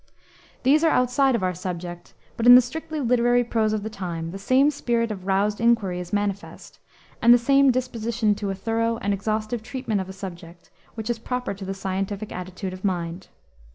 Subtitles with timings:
[0.63, 4.31] These are outside of our subject, but in the strictly literary prose of the time,
[4.31, 6.79] the same spirit of roused inquiry is manifest,
[7.21, 11.19] and the same disposition to a thorough and exhaustive treatment of a subject which is
[11.19, 13.27] proper to the scientific attitude of mind.